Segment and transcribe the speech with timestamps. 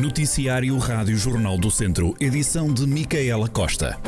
[0.00, 3.98] Noticiário Rádio Jornal do Centro, edição de Micaela Costa.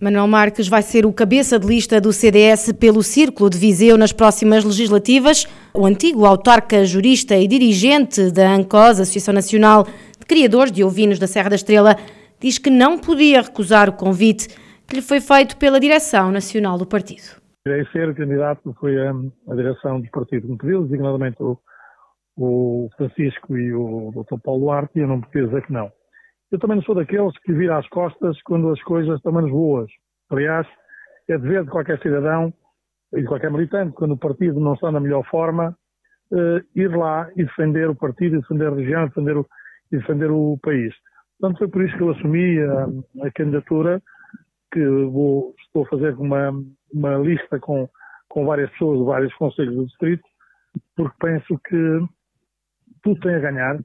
[0.00, 4.10] Manuel Marques vai ser o cabeça de lista do CDS pelo Círculo de Viseu nas
[4.10, 5.46] próximas legislativas.
[5.72, 9.86] O antigo autarca, jurista e dirigente da ANCOS, Associação Nacional
[10.18, 11.96] de Criadores de Ovinos da Serra da Estrela,
[12.40, 14.48] diz que não podia recusar o convite
[14.88, 17.39] que lhe foi feito pela direção nacional do partido.
[17.66, 19.12] Irei ser candidato, foi a,
[19.48, 21.58] a direção do partido que me pediu, designadamente o,
[22.36, 24.40] o Francisco e o Dr.
[24.42, 25.90] Paulo Duarte, e eu não podia dizer que não.
[26.50, 29.90] Eu também não sou daqueles que viram as costas quando as coisas estão menos boas.
[30.30, 30.66] Aliás,
[31.28, 32.52] é dever de qualquer cidadão
[33.12, 35.76] e de qualquer militante, quando o partido não está na melhor forma,
[36.32, 39.46] eh, ir lá e defender o partido, defender a região, defender o,
[39.90, 40.94] defender o país.
[41.38, 44.00] Portanto, foi por isso que eu assumi a, a candidatura,
[44.72, 46.50] que vou, estou a fazer uma,
[46.92, 47.88] uma lista com,
[48.28, 50.22] com várias pessoas de vários conselhos do distrito,
[50.96, 52.00] porque penso que
[53.02, 53.78] tudo tem a ganhar.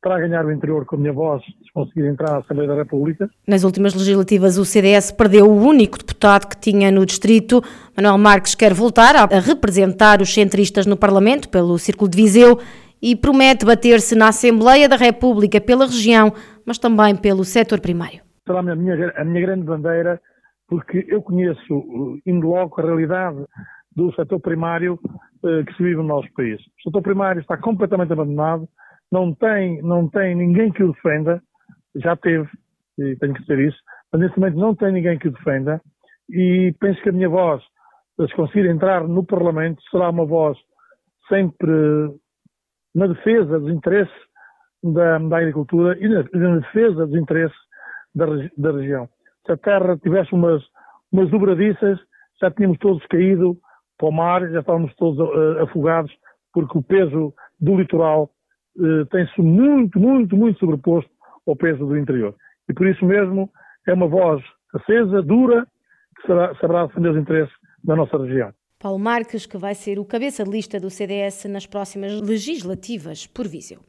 [0.00, 3.28] Para ganhar o interior com a minha voz, se conseguir entrar na Assembleia da República.
[3.44, 7.60] Nas últimas legislativas, o CDS perdeu o único deputado que tinha no distrito.
[7.96, 12.60] Manuel Marques quer voltar a representar os centristas no Parlamento pelo Círculo de Viseu
[13.02, 16.32] e promete bater-se na Assembleia da República pela região,
[16.64, 18.27] mas também pelo setor primário.
[18.48, 20.18] Será a minha, a minha grande bandeira,
[20.66, 23.44] porque eu conheço, indo logo, a realidade
[23.94, 26.58] do setor primário uh, que se vive no nosso país.
[26.60, 28.66] O setor primário está completamente abandonado,
[29.12, 31.42] não tem, não tem ninguém que o defenda,
[31.96, 32.48] já teve,
[32.98, 33.78] e tenho que dizer isso,
[34.10, 35.78] mas nesse momento não tem ninguém que o defenda,
[36.30, 37.62] e penso que a minha voz,
[38.18, 40.56] se conseguir entrar no Parlamento, será uma voz
[41.28, 41.70] sempre
[42.94, 44.14] na defesa dos interesses
[44.82, 47.67] da, da agricultura e na, na, defesa dos interesses
[48.14, 49.08] da, da, região.
[49.46, 50.62] Se a terra tivesse umas,
[51.12, 51.98] umas dobradiças,
[52.40, 53.56] já tínhamos todos caído
[53.96, 56.12] para o mar, já estávamos todos uh, afogados,
[56.52, 58.30] porque o peso do litoral
[58.76, 61.10] uh, tem-se muito, muito, muito sobreposto
[61.46, 62.34] ao peso do interior.
[62.68, 63.50] E por isso mesmo
[63.86, 64.42] é uma voz
[64.74, 65.66] acesa, dura,
[66.16, 68.52] que será, saberá defender os interesses da nossa região.
[68.78, 73.48] Paulo Marques, que vai ser o cabeça de lista do CDS nas próximas legislativas por
[73.48, 73.80] Viseu.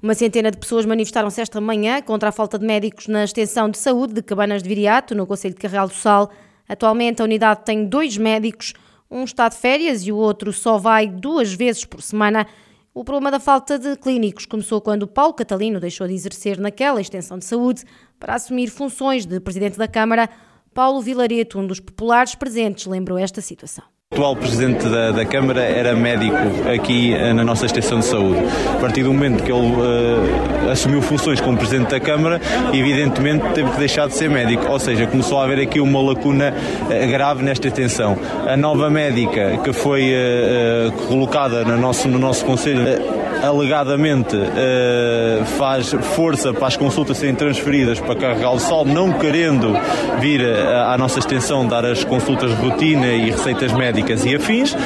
[0.00, 3.78] Uma centena de pessoas manifestaram-se esta manhã contra a falta de médicos na extensão de
[3.78, 6.30] saúde de Cabanas de Viriato, no Conselho de Carregal do Sal.
[6.68, 8.74] Atualmente a unidade tem dois médicos,
[9.10, 12.46] um está de férias e o outro só vai duas vezes por semana.
[12.94, 17.38] O problema da falta de clínicos começou quando Paulo Catalino deixou de exercer naquela extensão
[17.38, 17.84] de saúde
[18.20, 20.28] para assumir funções de presidente da Câmara.
[20.74, 23.84] Paulo Vilareto, um dos populares presentes, lembrou esta situação.
[24.10, 26.34] O atual presidente da, da, Câmara era médico
[26.74, 28.40] aqui eh, na nossa extensão de saúde.
[28.74, 32.40] A partir do momento que ele uh, assumiu funções como presidente da Câmara,
[32.72, 36.54] evidentemente teve que deixar de ser médico, ou seja, começou a haver aqui uma lacuna
[36.54, 38.16] uh, grave nesta extensão.
[38.46, 45.90] A nova médica que foi uh, colocada no nosso, no nosso Conselho alegadamente uh, faz
[46.14, 49.72] força para as consultas serem transferidas para Carregal do Sol, não querendo
[50.20, 54.76] vir à nossa extensão dar as consultas de rotina e receitas médicas e afins,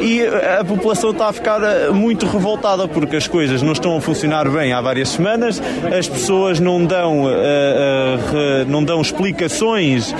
[0.00, 0.22] e
[0.58, 4.48] a população está a ficar eh, muito revoltada porque as coisas não estão a funcionar
[4.48, 5.60] bem há várias semanas,
[5.96, 10.14] as pessoas não dão, uh, uh, não dão explicações,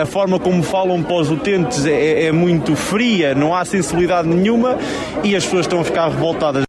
[0.00, 4.76] a forma como falam para os utentes é, é muito fria, não há sensibilidade nenhuma
[5.22, 6.65] e as pessoas estão a ficar revoltadas.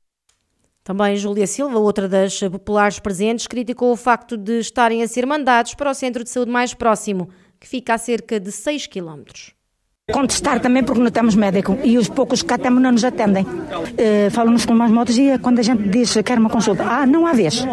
[0.88, 5.74] Também Júlia Silva, outra das populares presentes, criticou o facto de estarem a ser mandados
[5.74, 7.28] para o centro de saúde mais próximo,
[7.60, 9.52] que fica a cerca de 6 quilómetros.
[10.10, 13.44] Contestar também porque não temos médico e os poucos que cá temos não nos atendem.
[13.44, 17.06] Uh, Falam-nos com mais motos e quando a gente diz que quer uma consulta, ah,
[17.06, 17.66] não há vez.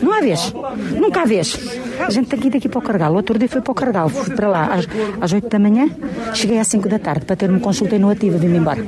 [0.00, 0.54] Não há vez.
[0.96, 1.58] Nunca há vez.
[1.98, 3.12] A gente tem que ir daqui para o Cargal.
[3.12, 4.08] O outro dia foi para o Cargal.
[4.08, 4.86] Fui para lá às,
[5.20, 5.90] às 8 da manhã,
[6.32, 8.86] cheguei às 5 da tarde para ter uma consulta e não ativa de ir embora.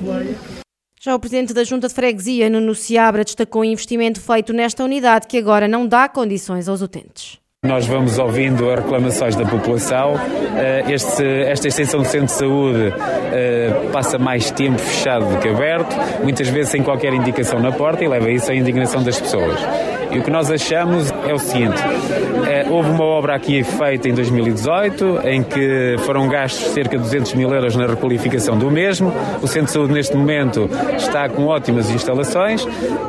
[1.05, 5.27] Já o presidente da Junta de Freguesia, Nuno Seabra, destacou o investimento feito nesta unidade
[5.27, 7.39] que agora não dá condições aos utentes.
[7.63, 10.15] Nós vamos ouvindo as reclamações da população.
[10.57, 12.95] Eh, este, esta extensão do centro de saúde
[13.35, 18.03] eh, passa mais tempo fechado do que aberto, muitas vezes sem qualquer indicação na porta
[18.03, 19.61] e leva isso à indignação das pessoas.
[20.15, 21.81] E o que nós achamos é o seguinte:
[22.49, 27.35] é, houve uma obra aqui feita em 2018 em que foram gastos cerca de 200
[27.35, 29.13] mil euros na requalificação do mesmo.
[29.43, 32.65] O Centro de Saúde, neste momento, está com ótimas instalações.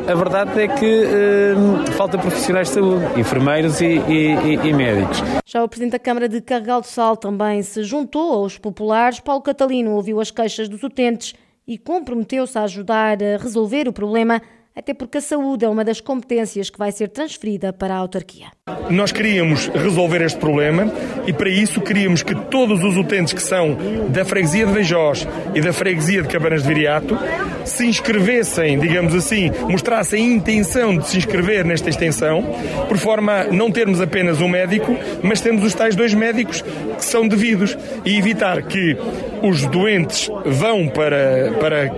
[0.07, 5.23] A verdade é que eh, falta profissionais de saúde, enfermeiros e, e, e, médicos.
[5.45, 9.19] Já o Presidente da Câmara de Carregal do Sal também se juntou aos populares.
[9.19, 11.35] Paulo Catalino ouviu as queixas dos utentes
[11.67, 14.41] e comprometeu-se a ajudar a resolver o problema
[14.75, 18.51] até porque a saúde é uma das competências que vai ser transferida para a autarquia.
[18.89, 20.91] Nós queríamos resolver este problema
[21.27, 23.77] e para isso queríamos que todos os utentes que são
[24.09, 27.15] da freguesia de Beijós e da freguesia de Cabanas de Viriato
[27.63, 32.41] se inscrevessem, digamos assim, mostrassem a intenção de se inscrever nesta extensão,
[32.87, 37.05] por forma a não termos apenas um médico, mas temos os tais dois médicos que
[37.05, 38.97] são devidos e evitar que
[39.43, 41.89] os doentes vão para, para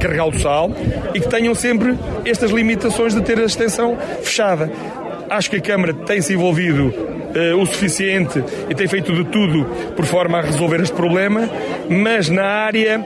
[0.00, 0.72] Carregal do Sal
[1.14, 4.72] e que tenham sempre estas limitações de ter a extensão fechada.
[5.30, 9.64] Acho que a Câmara tem se envolvido uh, o suficiente e tem feito de tudo
[9.94, 11.48] por forma a resolver este problema,
[11.88, 12.98] mas na área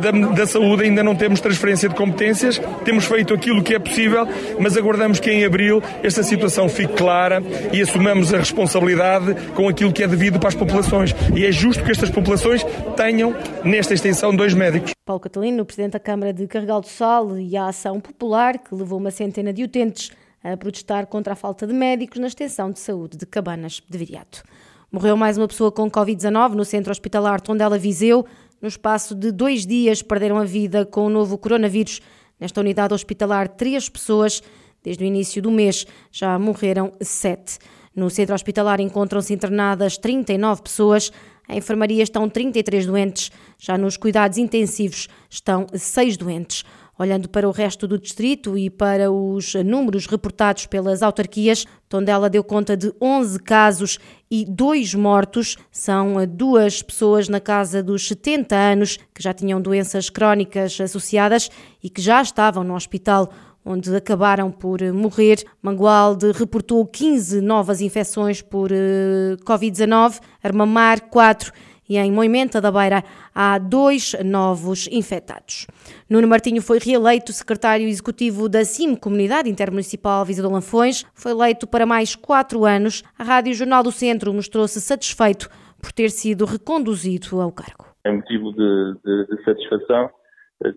[0.00, 4.26] da, da, saúde ainda não temos transferência de competências, temos feito aquilo que é possível,
[4.58, 7.42] mas aguardamos que em abril esta situação fique clara
[7.72, 11.14] e assumamos a responsabilidade com aquilo que é devido para as populações.
[11.34, 12.64] E é justo que estas populações
[12.96, 14.92] tenham, nesta extensão, dois médicos.
[15.04, 18.98] Paulo Catalino, Presidente da Câmara de Carregal do Sal e a ação popular que levou
[18.98, 20.10] uma centena de utentes
[20.52, 24.42] a protestar contra a falta de médicos na extensão de saúde de Cabanas de Viriato.
[24.90, 28.24] Morreu mais uma pessoa com Covid-19 no centro hospitalar Tondela Viseu.
[28.62, 32.00] No espaço de dois dias perderam a vida com o novo coronavírus.
[32.38, 34.42] Nesta unidade hospitalar, três pessoas.
[34.82, 37.58] Desde o início do mês já morreram sete.
[37.94, 41.10] No centro hospitalar encontram-se internadas 39 pessoas.
[41.48, 43.32] Em enfermaria estão 33 doentes.
[43.58, 46.64] Já nos cuidados intensivos estão seis doentes.
[46.98, 52.42] Olhando para o resto do distrito e para os números reportados pelas autarquias, Tondela deu
[52.42, 53.98] conta de 11 casos
[54.30, 55.58] e dois mortos.
[55.70, 61.50] São duas pessoas na casa dos 70 anos que já tinham doenças crónicas associadas
[61.82, 63.30] e que já estavam no hospital
[63.62, 65.44] onde acabaram por morrer.
[65.60, 71.52] Mangualde reportou 15 novas infecções por uh, Covid-19, Armamar 4
[71.88, 73.02] e em Moimenta da Beira
[73.34, 75.66] há dois novos infectados.
[76.08, 81.04] Nuno Martinho foi reeleito secretário executivo da CIM, Comunidade Intermunicipal Visa de Lanfões.
[81.14, 83.02] Foi eleito para mais quatro anos.
[83.18, 85.48] A Rádio Jornal do Centro mostrou-se satisfeito
[85.80, 87.86] por ter sido reconduzido ao cargo.
[88.04, 90.10] É motivo de, de, de satisfação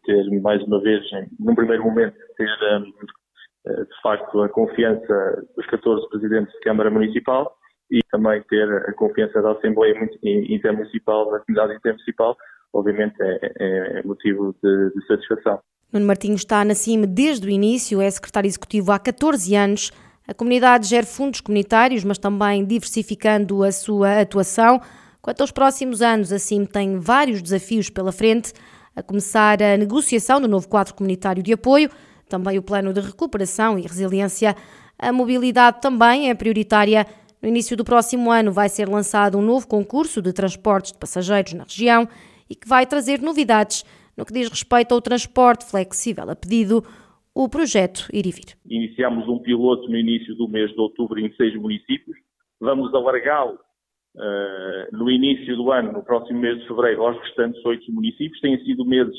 [0.06, 1.02] ter mais uma vez,
[1.40, 2.48] num primeiro momento, ter
[3.66, 7.56] de facto a confiança dos 14 presidentes de Câmara Municipal
[7.92, 12.38] e também ter a confiança da Assembleia Intermunicipal, da comunidade intermunicipal,
[12.72, 15.60] obviamente é, é, é motivo de, de, satisfação.
[15.92, 19.92] Nuno Martins está na CIM desde o início, é secretário executivo há 14 anos.
[20.28, 24.80] A comunidade gera fundos comunitários, mas também diversificando a sua atuação.
[25.22, 28.54] Quanto aos próximos anos, a CIM tem vários desafios pela frente,
[28.96, 31.90] a começar a negociação do novo quadro comunitário de apoio,
[32.28, 34.56] também o plano de recuperação e resiliência.
[35.00, 37.08] A mobilidade também é prioritária
[37.42, 41.54] no início do próximo ano vai ser lançado um novo concurso de transportes de passageiros
[41.54, 42.08] na região
[42.50, 43.86] e que vai trazer novidades
[44.18, 46.84] no que diz respeito ao transporte flexível a pedido,
[47.34, 48.58] o projeto Ir e Vir.
[48.66, 52.18] Iniciamos um piloto no início do mês de outubro em seis municípios.
[52.60, 57.90] Vamos alargá-lo uh, no início do ano, no próximo mês de fevereiro, aos restantes oito
[57.94, 58.42] municípios.
[58.42, 59.16] Têm sido meses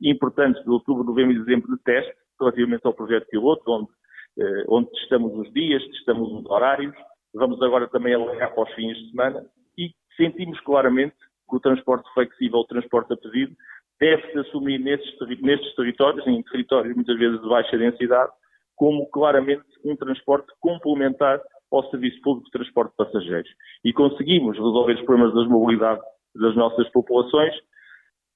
[0.00, 3.90] importantes de outubro, novembro e dezembro de teste relativamente ao projeto piloto, onde,
[4.38, 6.94] uh, onde testamos os dias, testamos os horários,
[7.34, 9.44] vamos agora também alargar para os fins de semana
[9.78, 11.16] e sentimos claramente
[11.48, 13.54] que o transporte flexível, o transporte a pedido,
[14.00, 18.32] deve-se assumir nestes, nestes territórios, em territórios muitas vezes de baixa densidade,
[18.74, 21.40] como claramente um transporte complementar
[21.72, 23.50] ao serviço público de transporte de passageiros.
[23.84, 26.00] E conseguimos resolver os problemas das mobilidade
[26.34, 27.54] das nossas populações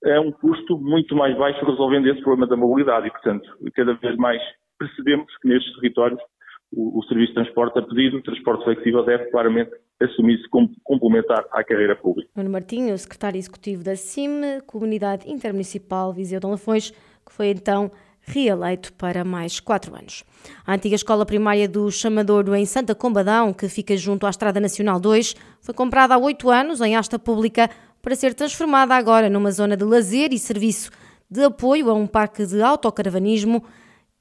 [0.04, 4.16] a um custo muito mais baixo resolvendo esse problema da mobilidade e, portanto, cada vez
[4.16, 4.40] mais
[4.78, 6.20] percebemos que nestes territórios
[6.72, 11.44] o, o, serviço de transporte a pedido, o transporte flexível deve claramente assumir-se como complementar
[11.50, 12.30] à carreira pública.
[12.36, 17.90] Nuno Martinho, secretário executivo da CIM, Comunidade Intermunicipal Viseu de Lafões, que foi então
[18.22, 20.24] reeleito para mais quatro anos.
[20.66, 25.00] A antiga escola primária do Chamadouro em Santa Combadão, que fica junto à Estrada Nacional
[25.00, 27.68] 2, foi comprada há oito anos em asta pública
[28.00, 30.90] para ser transformada agora numa zona de lazer e serviço
[31.30, 33.62] de apoio a um parque de autocaravanismo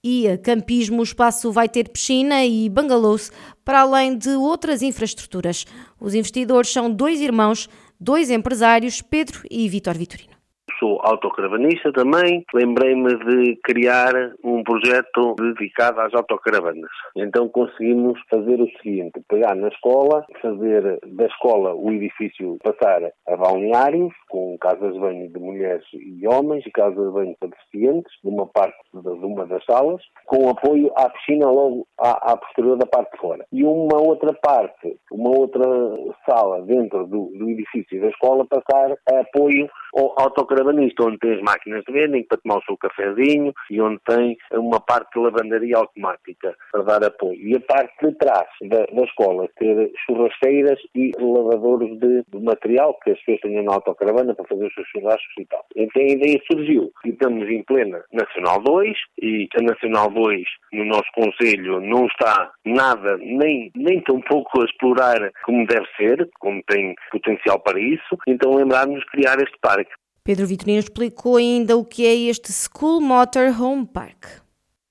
[0.03, 3.31] e campismo, o espaço vai ter piscina e bungalows,
[3.63, 5.65] para além de outras infraestruturas.
[5.99, 10.39] Os investidores são dois irmãos, dois empresários, Pedro e Vitor Vitorino
[10.79, 14.13] sou autocaravanista também, lembrei-me de criar
[14.43, 16.89] um projeto dedicado às autocaravanas.
[17.15, 23.35] Então conseguimos fazer o seguinte, pegar na escola, fazer da escola o edifício passar a
[23.35, 28.11] balneários, com casas de banho de mulheres e homens e casas de banho para deficientes,
[28.23, 32.77] de uma parte de uma das salas, com apoio à piscina logo à, à posterior
[32.77, 33.45] da parte de fora.
[33.51, 35.63] E uma outra parte, uma outra
[36.29, 41.41] sala dentro do, do edifício da escola passar a apoio ou autocaravanista, onde tem as
[41.41, 45.77] máquinas de vending para tomar o seu cafezinho e onde tem uma parte de lavandaria
[45.77, 47.39] automática para dar apoio.
[47.39, 52.97] E a parte de trás da, da escola ter churrasqueiras e lavadores de, de, material
[53.03, 55.65] que as pessoas tenham na autocaravana para fazer os seus churrascos e tal.
[55.75, 60.43] Então a ideia surgiu e estamos em plena Nacional 2 e a Nacional 2
[60.73, 66.29] no nosso Conselho não está nada, nem, nem tão pouco a explorar como deve ser,
[66.39, 69.78] como tem potencial para isso, então lembrarmos de criar este parque.
[70.29, 74.25] Pedro Vitorino explicou ainda o que é este School Motor Home Park.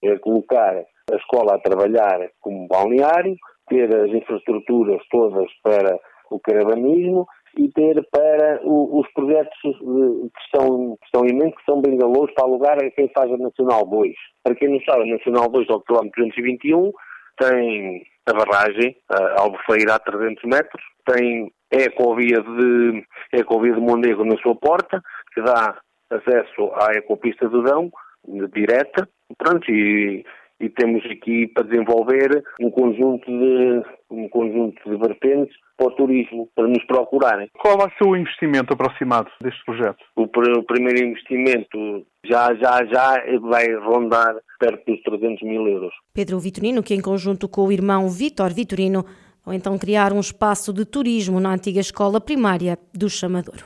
[0.02, 3.37] É colocar a escola a trabalhar como balneário,
[3.68, 5.97] ter as infraestruturas todas para
[6.33, 7.25] o caravanismo
[7.57, 12.35] e ter para o, os projetos que estão, que estão em mente, que são bengalôs
[12.35, 14.12] para alugar a quem faz a Nacional 2.
[14.42, 16.90] Para quem não sabe, a Nacional 2 ao quilómetro 221
[17.38, 24.25] tem a barragem, a Albufeira a 300 metros, tem a ecovia de, ecovia de Mondego
[24.25, 25.02] na sua porta,
[25.38, 25.78] que dá
[26.11, 27.90] acesso à ecopista do Dão,
[28.52, 30.25] direta, pronto, e
[30.61, 36.49] e temos aqui para desenvolver um conjunto de, um conjunto de vertentes para o turismo,
[36.54, 37.49] para nos procurarem.
[37.61, 39.99] Qual vai ser o investimento aproximado deste projeto?
[40.16, 45.95] O, o primeiro investimento já, já, já vai rondar perto dos 300 mil euros.
[46.12, 49.04] Pedro Vitorino, que em conjunto com o irmão Vítor Vitorino,
[49.45, 53.54] vão então criar um espaço de turismo na antiga escola primária do Chamador.